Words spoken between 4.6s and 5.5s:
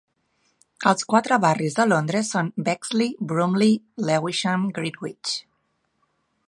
i Greenwich.